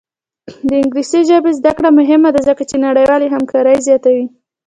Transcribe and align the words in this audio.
د 0.67 0.69
انګلیسي 0.81 1.21
ژبې 1.29 1.51
زده 1.59 1.71
کړه 1.77 1.89
مهمه 1.99 2.29
ده 2.35 2.41
ځکه 2.49 2.63
چې 2.69 2.75
نړیوالې 2.87 3.27
همکاري 3.35 3.75
زیاتوي. 3.87 4.25